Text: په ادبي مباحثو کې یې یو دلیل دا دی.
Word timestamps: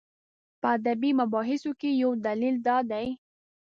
په 0.61 0.67
ادبي 0.77 1.11
مباحثو 1.21 1.71
کې 1.79 1.89
یې 1.93 1.99
یو 2.03 2.11
دلیل 2.25 2.55
دا 2.67 2.77
دی. 2.91 3.07